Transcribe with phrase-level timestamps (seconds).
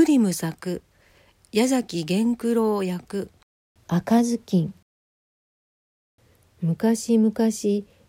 [0.00, 0.80] ブリム作
[1.52, 3.28] 矢崎源九郎役。
[3.86, 4.72] 赤ずきん。
[6.62, 7.34] 昔々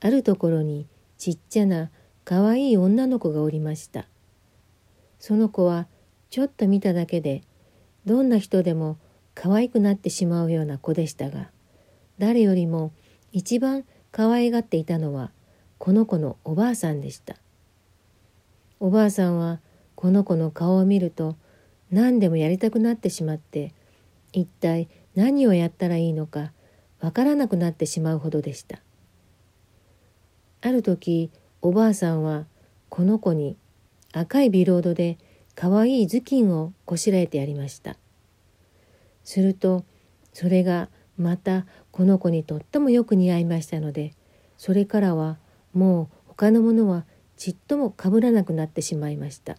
[0.00, 0.86] あるところに
[1.18, 1.90] ちっちゃな
[2.24, 4.06] かわいい女の子がおりました。
[5.18, 5.88] その子は
[6.30, 7.42] ちょっと見ただけで
[8.06, 8.96] どんな人でも
[9.34, 11.50] 可愛くなってしまうような子でしたが
[12.16, 12.92] 誰よりも
[13.32, 15.32] 一番可愛がっていたのは
[15.78, 17.34] この子のおばあさんでした。
[18.78, 19.58] おばあさんは
[19.96, 21.34] この子の顔を見ると
[21.92, 23.74] 何でもやりたくなってしまって
[24.32, 26.52] 一体何をやったらいいのか
[27.00, 28.80] わからなくなってしまうほどでした。
[30.62, 32.46] ある時おばあさんは
[32.88, 33.56] この子に
[34.12, 35.18] 赤いビロードで
[35.54, 37.96] かわいい頭巾をこしらえてやりました。
[39.22, 39.84] すると
[40.32, 40.88] それが
[41.18, 44.14] またこの子にとってもよく似合いましたので
[44.56, 45.38] それからは
[45.74, 47.04] もう他のものは
[47.36, 49.58] ちっともかぶらなくなってしまいました。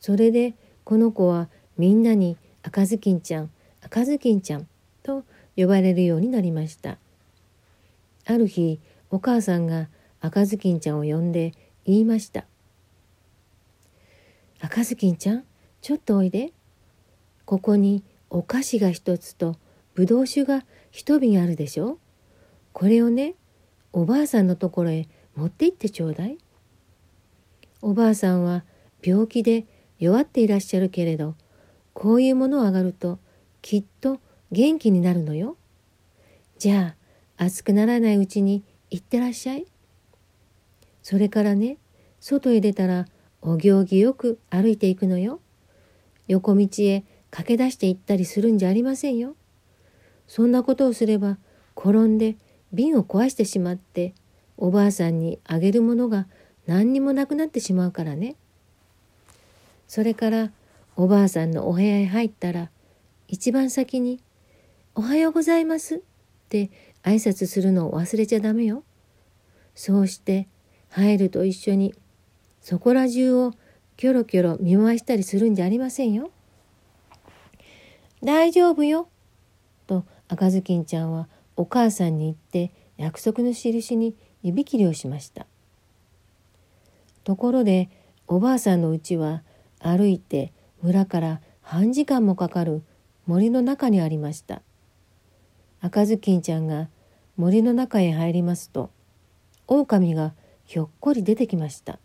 [0.00, 0.54] それで
[0.86, 3.50] この子はみんなに赤ずきんちゃん
[3.82, 4.68] 赤ずきんちゃん
[5.02, 5.24] と
[5.56, 6.96] 呼ばれるようになりました。
[8.24, 8.78] ある日
[9.10, 9.88] お母さんが
[10.20, 11.54] 赤ずきんちゃんを呼んで
[11.86, 12.44] 言いました。
[14.60, 15.44] 赤ずきんちゃん
[15.82, 16.52] ちょっとおいで。
[17.46, 19.56] ここにお菓子が一つと
[19.94, 21.98] ぶどう酒が一瓶あるでしょ。
[22.72, 23.34] これをね
[23.92, 26.38] おばあさんのところへ持って行ってちょうだい。
[27.82, 28.62] おばあさんは
[29.02, 29.66] 病気で
[29.98, 31.34] 弱っていらっしゃるけれど
[31.94, 33.18] こういうものをあがると
[33.62, 34.20] きっと
[34.52, 35.56] 元気になるのよ。
[36.58, 36.94] じゃ
[37.38, 39.66] あ熱くならないうちに行ってらっしゃい。
[41.02, 41.78] それからね
[42.20, 43.06] 外へ出たら
[43.42, 45.40] お行儀よく歩いていくのよ。
[46.28, 49.36] 横道へ駆け出していったりするんじゃありませんよ。
[50.26, 51.38] そんなことをすれば
[51.76, 52.36] 転んで
[52.72, 54.14] 瓶を壊してしまって
[54.56, 56.26] おばあさんにあげるものが
[56.66, 58.36] 何にもなくなってしまうからね。
[59.86, 60.52] それから
[60.96, 62.70] おばあさんのお部屋へ入ったら
[63.28, 64.20] 一番先に
[64.94, 66.00] 「おはようございます」っ
[66.48, 66.70] て
[67.02, 68.82] 挨拶するのを忘れちゃダメよ。
[69.74, 70.48] そうして
[70.88, 71.94] 入ると一緒に
[72.62, 73.52] そこら中を
[73.96, 76.30] キョロキョロ見回したりするんじゃありませんよ。
[78.22, 79.08] 大丈夫よ。
[79.86, 85.46] と赤ずきんちゃんはお母さんに言って約束の印に指切りをしました。
[87.24, 87.90] ところで
[88.26, 89.42] おばあさんのうちは
[89.80, 92.82] 歩いて村から半時間もかかる
[93.26, 94.62] 森の中にありました。
[95.80, 96.88] 赤ずきんちゃんが
[97.36, 98.90] 森の中へ入りますと
[99.66, 100.32] 狼が
[100.64, 101.98] ひょっこり出てきました。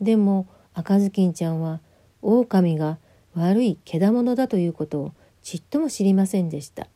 [0.00, 1.80] でも赤ずきんちゃんは
[2.22, 2.98] 狼が
[3.34, 5.12] 悪い獣だということを
[5.42, 6.88] ちっとも知りませんでした。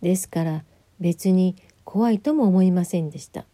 [0.00, 0.64] ですから
[1.00, 3.44] 別に怖いとも思いませんでした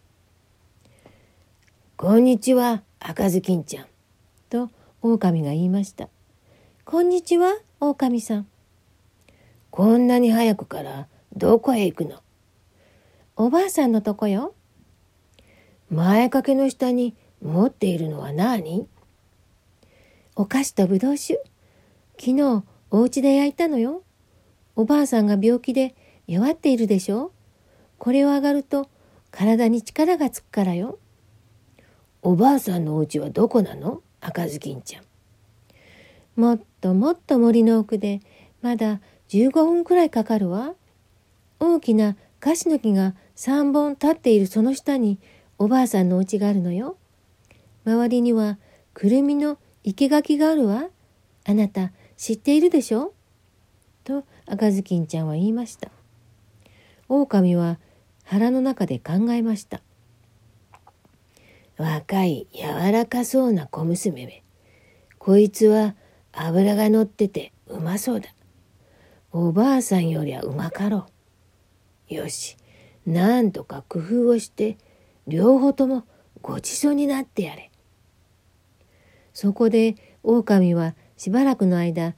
[1.96, 3.86] 「こんにちは赤ずきんちゃん」
[4.48, 4.70] と
[5.02, 6.08] 狼が言いました。
[6.84, 8.46] こんにちは、狼さん。
[9.70, 12.22] こんなに早くからどこへ行くの？
[13.34, 14.54] おばあさんのとこよ。
[15.90, 18.86] 前掛けの下に持っているのは何？
[20.36, 21.40] お菓子とぶどう酒。
[22.16, 22.62] 昨日
[22.92, 24.04] お家で焼いたのよ。
[24.76, 25.96] おばあさんが病気で
[26.28, 27.32] 弱っているでしょ？
[27.98, 28.88] これを上がると
[29.32, 31.00] 体に力がつくからよ。
[32.22, 34.00] おばあさんのお家はどこなの？
[34.24, 35.02] 赤ずきんちゃん。
[36.40, 38.20] もっともっと森の奥で
[38.62, 40.74] まだ15分くらいかかるわ。
[41.58, 45.18] 大きなカシの木が3本立っているその下に
[45.58, 46.96] おばあさんのお家があるのよ。
[47.84, 48.58] 周りには
[48.94, 50.86] くるみの生垣があるわ。
[51.44, 53.12] あなた知っているでしょ？
[54.04, 55.90] と赤ずきんちゃんは言いました。
[57.08, 57.78] 狼は
[58.24, 59.82] 腹の中で考えました。
[61.82, 64.44] 若い柔らかそうな小娘め。
[65.18, 65.96] こいつは
[66.30, 68.28] 脂が乗っててうまそうだ。
[69.32, 71.06] おばあさんよりはうまかろ
[72.08, 72.14] う。
[72.14, 72.56] よし、
[73.04, 74.78] なんとか工夫をして
[75.26, 76.04] 両方とも
[76.40, 77.72] ごちそうになってやれ。
[79.34, 82.14] そこで狼はしばらくの間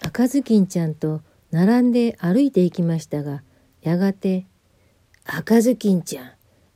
[0.00, 1.20] 赤ずきんちゃんと
[1.50, 3.42] 並んで歩いていきましたが
[3.82, 4.46] やがて
[5.26, 6.33] 「赤ずきんちゃん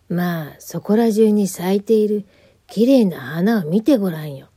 [0.09, 2.25] まあそこら中に咲いている
[2.67, 4.49] きれいな花を見てごらんよ。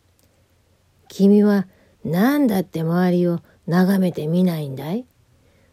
[1.08, 1.68] 君は
[2.06, 5.06] 何だって周りを眺めてみないんだい？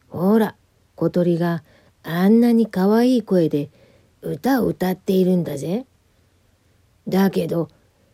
[0.08, 0.56] ほら
[0.96, 1.62] 小鳥が
[2.02, 3.70] あんなにかわいい声で
[4.20, 5.86] 歌を歌っているんだぜ。
[7.06, 7.68] だけど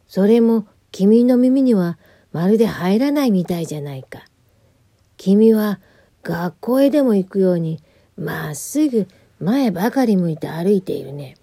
[0.07, 1.99] それも君の耳には
[2.33, 4.25] まるで入らないみたいじゃないか。
[5.17, 5.81] 君は
[6.23, 7.81] 学校へでも行くように
[8.17, 9.09] まっすぐ
[9.41, 11.37] 前ばかり向いて歩いているね。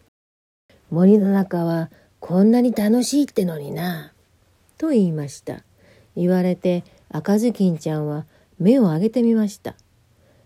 [0.92, 1.90] 森の中は
[2.20, 4.12] こんなに楽しいってのにな。
[4.78, 5.64] と言いました。
[6.18, 8.26] 言われて赤ずきんちゃんは
[8.60, 9.76] 目を上げてみました。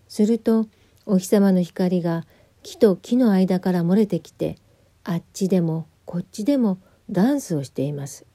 [0.08, 0.68] すると
[1.08, 2.26] お日様の光が
[2.62, 4.58] 木と木の間から漏れてきて
[5.04, 6.78] あっちでもこっちでも
[7.10, 8.28] ダンスをしています。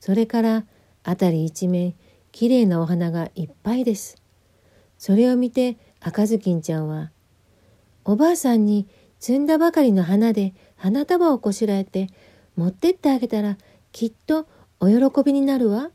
[0.00, 0.64] それから
[1.04, 1.94] 辺り一面
[2.32, 4.16] きれいなお花がいっぱいです。
[4.96, 7.10] それを見て赤ずきんちゃんは
[8.04, 8.88] 「おばあさんに
[9.22, 12.08] 摘んだばかりの花で花束をこしらえて
[12.56, 13.56] 持ってってあげたら
[13.92, 14.48] きっと
[14.80, 15.92] お喜びになるわ。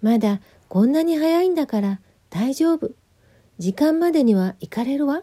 [0.00, 2.92] まだこんなに早いんだから大丈夫。
[3.58, 5.22] 時間までには行かれるわ。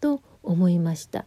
[0.00, 1.26] と思いました。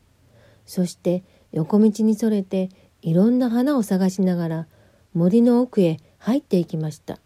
[0.65, 1.23] そして
[1.53, 2.69] 横道にそれて
[3.01, 4.67] いろんな花を探しながら
[5.13, 7.19] 森の奥へ入っていきました。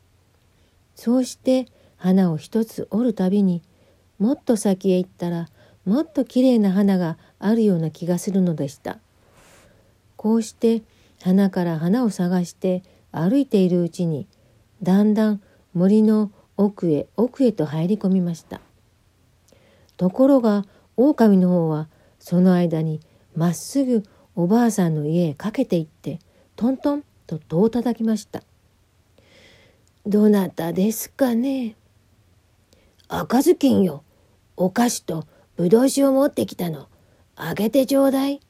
[0.94, 1.66] そうして
[1.98, 3.64] 花を一つ折るたびに
[4.20, 5.48] もっと先へ行ったら
[5.86, 9.00] もっときれいな花があるような気がするのでした。
[10.16, 10.84] こうして
[11.22, 14.28] 花から花を探して歩いているうちに
[14.84, 15.42] だんだん
[15.74, 18.62] 森の奥へ奥へと入り込みました。
[19.98, 20.66] ところが
[20.98, 21.88] 狼の方は
[22.20, 23.00] その間に
[23.36, 24.04] まっすぐ
[24.36, 26.20] おばあさんの家へかけていって
[26.56, 28.44] トントンと戸を叩きました。
[30.06, 31.76] どなたですかね
[33.08, 34.04] 赤ずきんよ。
[34.56, 35.26] お菓子と
[35.56, 36.88] ぶどう酒を持ってきたの。
[37.42, 38.42] あげてちょうだい。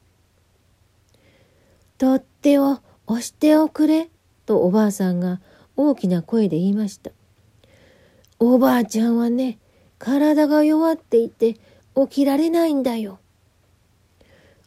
[2.00, 4.10] 取っ手を押しておくれ。
[4.48, 5.40] とおばあさんが
[5.78, 7.12] 大きな声で言いました。
[8.40, 9.60] おばあちゃんはね、
[10.00, 11.54] 体が弱っていて
[11.96, 13.20] 起きられないんだよ。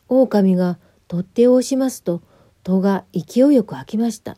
[0.08, 0.78] 狼が
[1.08, 2.22] 取っ手を押しますと
[2.62, 4.36] 戸が勢いよく開きました。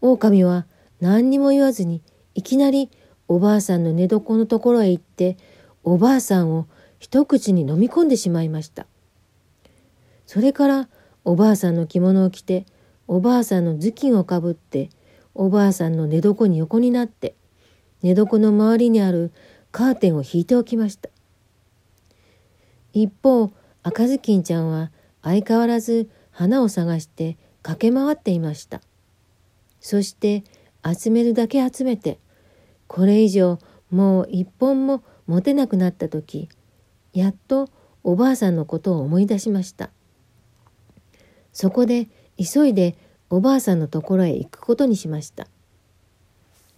[0.00, 0.66] 狼は
[1.00, 2.00] 何にも言わずに
[2.34, 2.88] いきなり
[3.28, 5.36] おばあさんの寝床のところへ行って
[5.84, 6.66] おばあさんを
[6.98, 8.86] 一口に飲み込んでしまいました。
[10.30, 10.88] それから
[11.24, 12.64] おばあさんの着物を着て
[13.08, 14.88] おばあさんの頭巾をかぶって
[15.34, 17.34] おばあさんの寝床に横になって
[18.02, 19.32] 寝床の周りにある
[19.72, 21.08] カーテンを引いておきました。
[22.92, 23.50] 一方
[23.82, 28.80] 赤ずきんちゃんは相変わらず花を探して駆け回っていました。
[29.80, 30.44] そして
[30.86, 32.20] 集めるだけ集めて
[32.86, 33.58] これ以上
[33.90, 36.48] もう一本も持てなくなった時
[37.12, 37.68] やっと
[38.04, 39.90] おばあさんのことを思い出しました。
[41.52, 42.96] そこで急いで
[43.28, 45.46] おばあさんのところへ行くことにしました。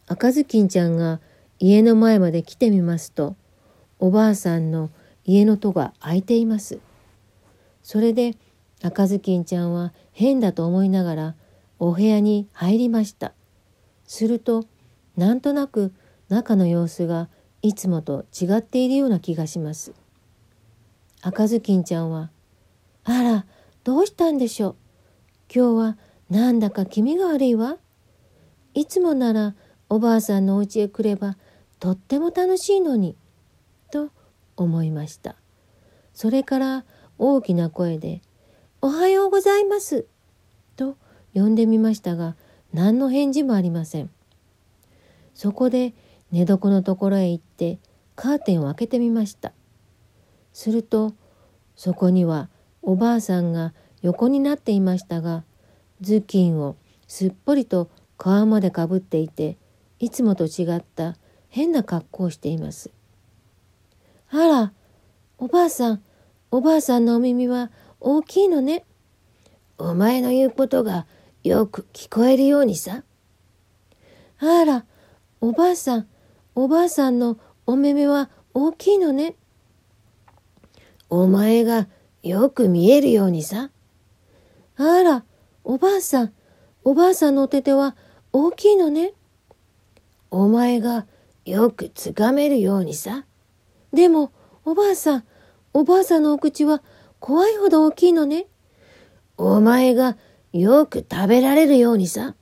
[0.07, 1.21] 赤ずきんちゃんが
[1.59, 3.37] 家の前まで来てみますと
[3.99, 4.91] おばあさんの
[5.25, 6.81] 家の戸が開いています。
[7.83, 8.37] それで
[8.83, 11.35] 赤ずきんちゃんは変だと思いながら
[11.79, 13.33] お部屋に入りました。
[14.07, 14.65] すると
[15.17, 15.93] なんとなく
[16.29, 17.29] 中の様子が
[17.63, 19.93] いつもと違っているような気がします。
[21.23, 22.31] 赤ずきんちゃんは
[23.05, 23.47] 「あら
[23.85, 24.77] どうしたんでしょう？
[25.55, 25.99] 今日は
[26.31, 27.79] なんだか気味が悪いわ。
[28.75, 29.55] いつもなら
[29.89, 31.37] おばあさんのお家へ来れば
[31.79, 33.17] とっても楽しいのに」
[33.91, 34.11] と
[34.57, 35.37] 思いました。
[36.15, 36.85] それから
[37.19, 38.23] 大きな声で
[38.81, 40.07] 「おはようございます」
[40.77, 40.97] と
[41.35, 42.37] 呼んでみましたが
[42.73, 44.11] 何の返事もありません。
[45.35, 45.93] そこで
[46.31, 47.79] 寝床のところへ行って
[48.15, 49.53] カーテンを開けてみました。
[50.53, 51.15] すると
[51.75, 52.49] そこには
[52.83, 55.45] おばあさんが横になっていましたが
[56.03, 59.57] 頭巾をすっぽりと皮までかぶっていて
[59.99, 61.17] いつもと違った
[61.49, 62.91] 変な格好をしています。
[64.31, 64.73] あら、
[65.39, 66.03] おばあさん、
[66.51, 67.71] おばあさんのお耳は
[68.01, 68.85] 大きいのね。
[69.77, 71.07] お前の言うことが
[71.45, 73.05] よく聞こえるようにさ。
[74.39, 74.87] あら、
[75.41, 76.07] おばあさん、
[76.55, 79.37] おばあさんのお目目は大きいのね。
[81.11, 81.87] お前が
[82.23, 83.71] よく見えるようにさ。
[84.77, 85.25] あら、
[85.65, 86.33] おばあさん、
[86.85, 87.97] おばあさんのお手手は
[88.33, 89.13] 大きいのね。
[90.31, 91.07] お前が
[91.45, 93.25] よくつかめるようにさ。
[93.93, 94.33] でも、
[94.65, 95.25] おばあさん、
[95.75, 96.83] おばあさんのお口は
[97.19, 98.47] 怖いほど大きいのね。
[99.37, 100.17] お前が
[100.53, 102.35] よく食べられるようにさ。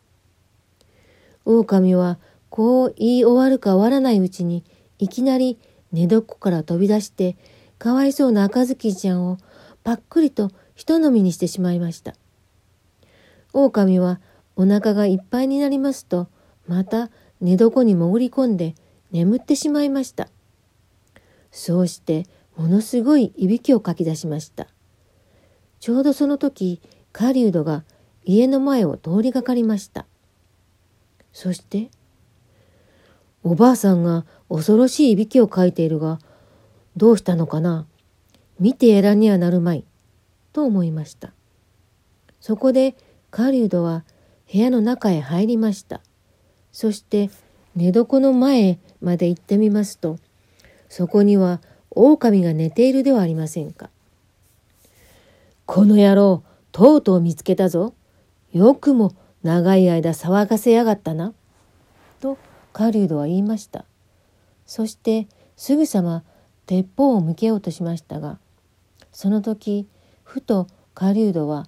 [1.44, 2.18] 狼は
[2.50, 4.64] こう言い終わるか終わらないうちに
[4.98, 5.58] いきなり
[5.92, 7.36] 寝床から飛び出して
[7.78, 9.38] かわいそうな赤ずきんちゃんを
[9.82, 12.14] パックリと一飲みにしてしまいました。
[13.52, 14.20] 狼は
[14.56, 16.28] お腹がいっぱいになりますと
[16.66, 17.10] また
[17.40, 18.74] 寝床に潜り込んで
[19.10, 20.28] 眠ってしまいました。
[21.50, 24.68] そうしてものすごいいびきをかき出しました。
[25.80, 26.80] ちょうどその時
[27.12, 27.84] 狩人が
[28.24, 30.06] 家の前を通りがかりました。
[31.32, 31.90] そして
[33.42, 36.18] おばあさんが恐ろしいいびきをかいているが
[36.96, 37.86] どうしたのかな？
[38.60, 39.84] 見てやらにはなるまい
[40.52, 41.32] と思いました。
[42.40, 42.94] そこで
[43.30, 44.04] 狩人は
[44.52, 46.00] 部屋の中へ入りました。
[46.70, 47.30] そして
[47.74, 50.18] 寝床の前まで行ってみますと
[50.88, 53.88] そこには狼が寝ているではありませんか。
[55.64, 57.94] この野郎とうとう見つけたぞ。
[58.52, 59.12] よくも
[59.42, 61.32] 長い間騒がせやがったな。
[62.20, 62.36] と
[62.72, 63.84] 狩人は言いました。
[64.66, 66.24] そしてすぐさま
[66.66, 68.38] 鉄砲を向けようとしましたが
[69.12, 69.86] その時
[70.22, 71.66] ふと狩人は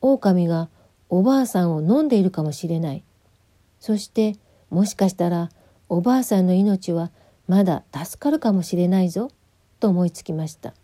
[0.00, 0.68] 狼が
[1.08, 3.04] おばあさんを飲んでいるかもしれない。
[3.80, 4.36] そして
[4.70, 5.50] もしかしたら
[5.88, 7.10] おばあさんの命は
[7.46, 9.30] まだ助かるかもしれないぞ
[9.80, 10.74] と思いつきました。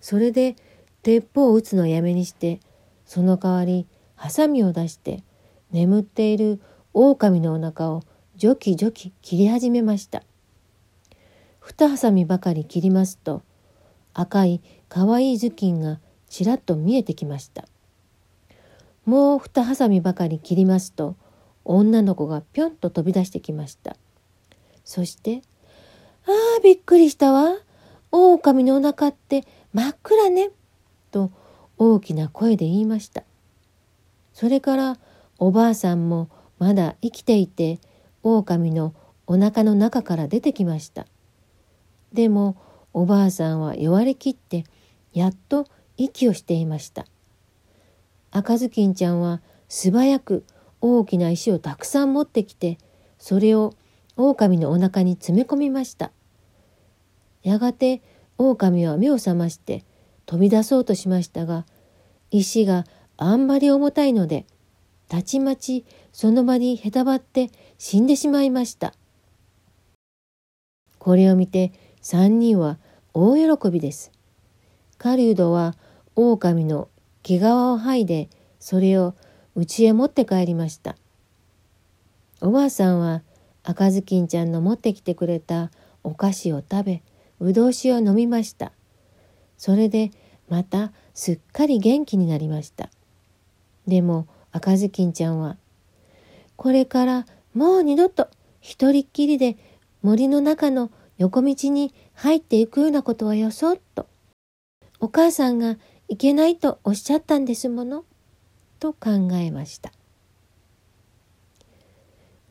[0.00, 0.56] それで
[1.02, 2.60] 鉄砲を撃つのをやめにして
[3.06, 3.86] その代わり
[4.16, 5.22] ハサミを出して
[5.70, 6.60] 眠っている
[6.92, 8.02] 狼のお腹を
[8.36, 10.22] ジョキジョキ切り始めました。
[11.60, 13.42] 二ハサミばかり切りますと
[14.14, 17.66] 赤いかわいい頭巾がちらっと見えてきました。
[19.04, 21.16] もう二ハサミばかり切りますと
[21.64, 23.96] 女の子がぴょんと飛び出してきました。
[24.84, 25.42] そして
[26.26, 27.56] 「ああびっくりしたわ。
[28.12, 30.50] 狼のお腹って真っ暗ね」
[31.10, 31.30] と
[31.78, 33.24] 大きな声で言いました。
[34.34, 34.98] それから
[35.38, 37.80] おばあさんもまだ生きていて
[38.22, 38.94] 狼の
[39.26, 41.06] お腹の中から出てきました。
[42.12, 42.56] でも
[42.92, 44.64] おばあさんは弱りきって
[45.12, 45.66] やっと
[45.96, 47.06] 息をしていました。
[48.30, 50.44] 赤ずきんちゃんは素早く
[50.80, 52.78] 大きな石をたくさん持ってきて
[53.18, 53.74] それを
[54.16, 56.12] 狼のお腹に詰め込みました。
[57.42, 58.02] やがて
[58.38, 59.84] 狼は目を覚まして
[60.26, 61.66] 飛び出そうとしましたが
[62.30, 62.84] 石が
[63.16, 64.46] あんまり重たいので
[65.08, 68.94] たちまちその場にへたばって死んでしまいました。
[70.98, 72.78] これを見て三人は
[73.12, 74.10] 大喜びです。
[74.96, 75.74] 狩人は
[76.16, 76.88] 狼の
[77.22, 78.28] 毛皮を剥いで
[78.58, 79.14] それを
[79.54, 80.96] 家へ持って帰りました。
[82.40, 83.22] おばあさんは
[83.62, 85.70] 赤ずきんちゃんの持ってきてくれた
[86.02, 87.02] お菓子を食べ
[87.38, 88.72] ぶどう酒を飲みました。
[89.58, 90.10] それで
[90.48, 92.88] またすっかり元気になりました。
[93.86, 95.58] でも赤ずきんちゃんは
[96.56, 98.28] これからもう二度と
[98.60, 99.56] 一人っきりで
[100.02, 100.90] 森の中の
[101.20, 104.06] 横道に入っていくようなことはよそっと。
[105.00, 105.76] お母さんが
[106.08, 108.06] いけないとおっしゃったんですもの、
[108.78, 109.92] と考えました。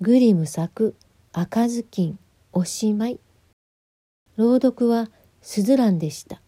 [0.02, 0.96] グリム作
[1.34, 2.20] 赤ずきん
[2.54, 3.20] おしまい。
[4.38, 5.10] 朗読は
[5.42, 6.40] すずらんでした。